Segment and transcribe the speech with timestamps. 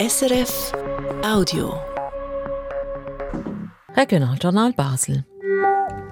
[0.00, 0.72] SRF
[1.22, 1.74] Audio.
[3.94, 5.26] Regionaljournal Basel.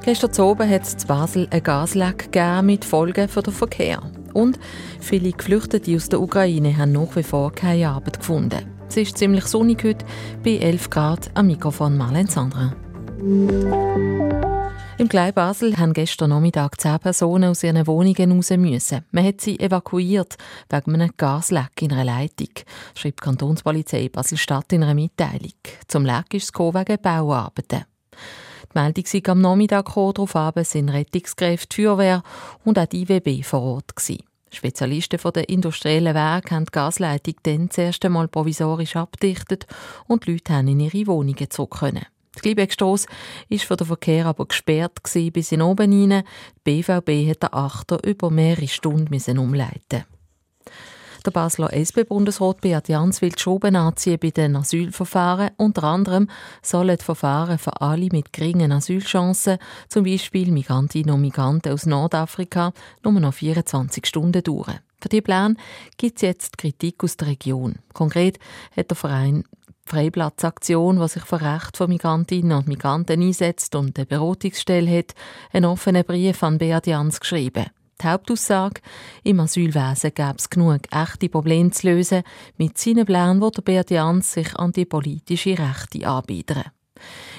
[0.04, 2.29] Gestern Abend hat es in Basel ein Gasleck
[2.62, 4.03] mit Folgen für den Verkehr.
[4.35, 4.59] Und
[5.01, 8.66] viele Geflüchtete aus der Ukraine haben nach wie vor keine Arbeit gefunden.
[8.91, 10.05] Es ist ziemlich sonnig heute,
[10.45, 12.75] bei 11 Grad am Mikrofon Marlene Sandra.
[14.99, 19.05] Im Klein Basel haben gestern Nachmittag zehn Personen aus ihren Wohnungen raus müssen.
[19.12, 20.37] Man hat sie evakuiert
[20.69, 22.48] wegen einem Gasleck in einer Leitung,
[22.97, 25.53] schreibt die Kantonspolizei Basel-Stadt in einer Mitteilung.
[25.87, 27.84] Zum Leck ist es wegen Bauarbeiten.
[28.75, 30.34] Die Meldung sei am Nachmittag darauf
[30.66, 32.25] sind Rettungskräfte, Feuerwehr
[32.65, 34.25] und auch die IWB vor Ort gewesen.
[34.51, 39.69] Spezialisten von der industriellen Werke haben die Gasleitung dann das erste Mal provisorisch abdichtet
[40.09, 41.83] und die Leute haben in ihre Wohnungen zurück.
[42.38, 43.06] Die Gliebeckstrasse
[43.48, 45.01] war für den Verkehr aber gesperrt
[45.33, 46.24] bis in oben hinein.
[46.66, 50.05] Die BVB hat den Achter über mehrere Stunden umleiten
[51.28, 55.51] der Basler SP-Bundesrat Beat Jans will die Schrauben anziehen bei den Asylverfahren.
[55.59, 56.28] Unter anderem
[56.62, 62.72] sollen die Verfahren für alle mit geringen Asylchancen, zum Beispiel Migrantinnen und Migranten aus Nordafrika,
[63.05, 64.78] nur noch 24 Stunden dauern.
[65.03, 65.59] Für die Plan
[65.98, 67.77] gibt es jetzt Kritik aus der Region.
[67.92, 68.39] Konkret
[68.75, 69.44] hat der Verein
[69.89, 75.14] Freiplatzaktion, was sich für Recht von Migrantinnen und Migranten einsetzt und eine Beratungsstelle hat,
[75.53, 77.67] einen offenen Brief an Beat Jans geschrieben.
[78.00, 78.81] Die Hauptaussage,
[79.25, 82.22] im Asylwesen gäbe es genug echte Probleme zu lösen.
[82.56, 86.70] Mit seinen Plänen der Beat Jans sich an die politische Rechte anbiedern.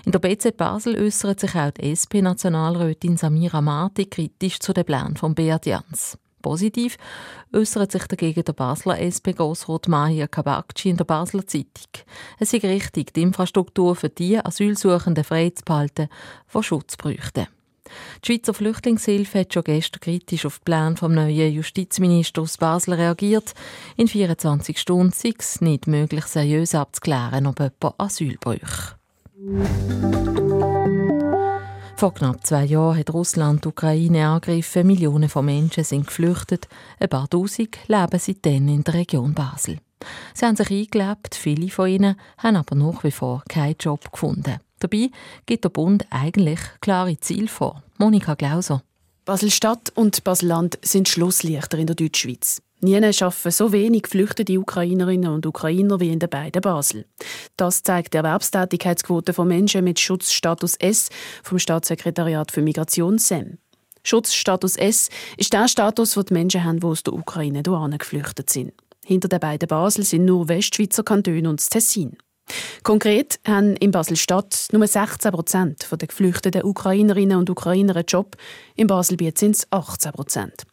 [0.06, 5.16] In der BZ Basel äußert sich auch die SP-Nationalrätin Samira Mati kritisch zu den Plänen
[5.16, 6.18] von Beat Jans.
[6.42, 6.98] Positiv
[7.54, 12.04] äußert sich dagegen der Basler SP-Grossrat Mahir Kabakci in der Basler Zeitung.
[12.40, 16.10] Es ist richtig, die Infrastruktur für die Asylsuchenden freizuhalten,
[16.54, 17.48] die Schutz bräuchten.
[18.24, 22.94] Die Schweizer Flüchtlingshilfe hat schon gestern kritisch auf den Plan vom neuen Justizminister aus Basel
[22.94, 23.54] reagiert.
[23.98, 29.00] In 24 Stunden sei es nicht möglich, seriös abzuklären, ob jemand Asyl bräuchte.
[32.00, 34.88] Vor knapp zwei Jahren hat Russland die Ukraine angegriffen.
[34.88, 36.70] Millionen von Menschen sind geflüchtet.
[36.98, 39.80] Ein paar Tausend leben seitdem in der Region Basel.
[40.34, 44.62] Sie haben sich eingelebt, viele von ihnen haben aber nach wie vor keinen Job gefunden.
[44.80, 45.12] Dabei
[45.46, 47.84] gibt der Bund eigentlich klare Ziele vor.
[47.98, 48.82] Monika Glauser.
[49.26, 52.62] Basel-Stadt und Basel-Land sind Schlusslichter in der Deutschschweiz.
[52.82, 57.06] Nie arbeiten so wenig geflüchtete Ukrainerinnen und Ukrainer wie in den beiden Basel.
[57.58, 61.10] Das zeigt die Erwerbstätigkeitsquote von Menschen mit Schutzstatus S
[61.44, 63.58] vom Staatssekretariat für Migration SEM.
[64.04, 68.72] Schutzstatus S ist der Status, den die Menschen haben, die aus der Ukraine geflüchtet sind.
[69.06, 72.16] Hinter den beiden Basel sind nur Westschweizer Kantone und das Tessin.
[72.84, 78.38] Konkret haben in Basel-Stadt nur 16 Prozent der geflüchteten Ukrainerinnen und Ukrainer einen Job.
[78.76, 80.64] In Baselbiet sind es 18 Prozent.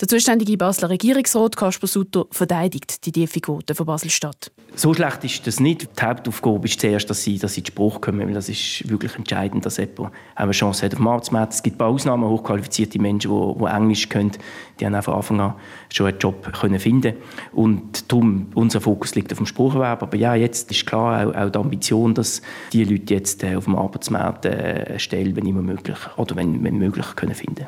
[0.00, 4.52] Der zuständige Basler Regierungsrat Kasper Sutter verteidigt die tiefe Quote von Basel-Stadt.
[4.74, 5.88] So schlecht ist das nicht.
[5.98, 9.64] Die Hauptaufgabe ist zuerst, dass sie, dass sie in Spruch kommen, das ist wirklich entscheidend,
[9.64, 11.52] dass jemand eine Chance hat auf dem Arbeitsmarkt.
[11.54, 14.32] Es gibt ein paar Ausnahmen, hochqualifizierte Menschen, die, die Englisch können,
[14.80, 15.54] die haben von Anfang an
[15.92, 17.14] schon einen Job können finden
[17.52, 20.02] Und darum, unser Fokus liegt auf dem Sprucherwerb.
[20.02, 22.42] Aber ja, jetzt ist klar auch, auch die Ambition, dass
[22.72, 26.64] die Leute jetzt äh, auf dem Arbeitsmarkt äh, eine Stelle, wenn immer möglich, oder wenn,
[26.64, 27.66] wenn möglich, können finden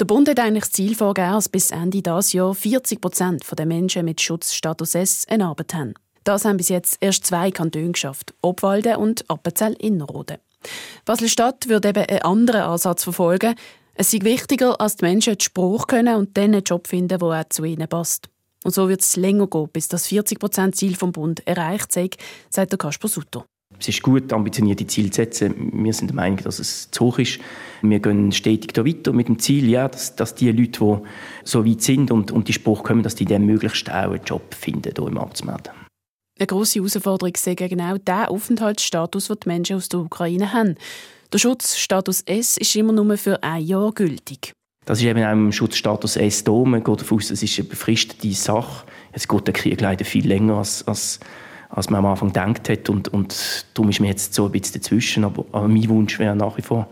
[0.00, 3.66] der Bund hat eigentlich das Ziel vorgegeben, dass bis Ende dieses Jahr 40 Prozent der
[3.66, 5.94] Menschen mit Schutzstatus S eine Arbeit haben.
[6.22, 10.38] Das haben bis jetzt erst zwei Kantone geschafft, Obwalden und Appenzell-Innerrhoden.
[11.04, 13.54] Basel-Stadt würde eben einen anderen Ansatz verfolgen.
[13.94, 17.22] Es ist wichtiger, als die Menschen den Spruch können und dann einen Job finden, der
[17.22, 18.28] auch zu ihnen passt.
[18.64, 22.10] Und so wird es länger gehen, bis das 40%-Ziel vom Bund erreicht sei,
[22.50, 23.44] sagt der Kasper Sutter.
[23.80, 25.70] Es ist gut, ambitionierte Ziele zu setzen.
[25.72, 27.38] Wir sind der Meinung, dass es zu hoch ist.
[27.82, 30.96] Wir gehen stetig da weiter mit dem Ziel, ja, dass, dass die Leute, die
[31.44, 34.52] so weit sind und, und die Spruch kommen, dass die dann möglichst auch einen Job
[34.52, 35.70] finden hier im Arbeitsmarkt.
[36.38, 40.76] Eine grosse Herausforderung ist genau der Aufenthaltsstatus, den die Menschen aus der Ukraine haben.
[41.32, 44.52] Der Schutzstatus S ist immer nur für ein Jahr gültig.
[44.86, 46.52] Das ist eben auch im Schutzstatus S da.
[46.52, 48.86] Man geht davon aus, es ist eine befristete Sache.
[49.12, 51.20] Es geht der Krieg leider viel länger als, als
[51.70, 52.88] als man am Anfang gedacht hat.
[52.88, 55.24] Und, und darum ist mir jetzt so ein bisschen dazwischen.
[55.24, 56.88] Aber, aber mein Wunsch wäre nach wie vor,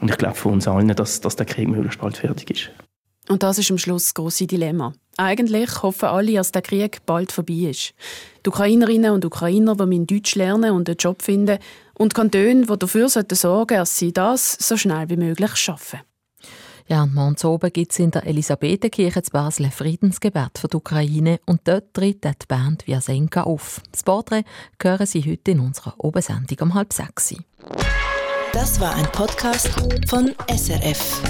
[0.00, 2.70] und ich glaube für uns allen, dass, dass der Krieg möglichst bald fertig ist.
[3.28, 4.92] Und das ist am Schluss das grosse Dilemma.
[5.16, 7.94] Eigentlich hoffen alle, dass der Krieg bald vorbei ist.
[8.44, 11.58] Die Ukrainerinnen und Ukrainer, die Deutsch lernen und einen Job finden,
[11.96, 16.00] und Kantone, die dafür sorgen sollten, dass sie das so schnell wie möglich schaffen.
[16.86, 20.76] Ja, und morgen oben gibt es in der Elisabethenkirche zu Basel ein Friedensgebet für die
[20.76, 23.80] Ukraine und dort tritt die Band Vyasenka auf.
[23.90, 24.44] Das Porträt
[24.82, 27.34] hören Sie heute in unserer Obensendung um halb sechs.
[28.52, 29.68] Das war ein Podcast
[30.08, 31.22] von SRF.